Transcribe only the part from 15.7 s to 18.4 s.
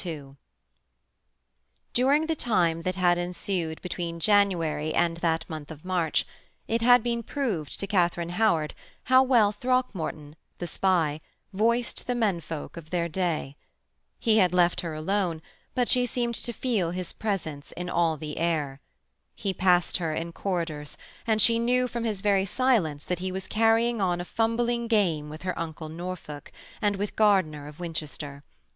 but she seemed to feel his presence in all the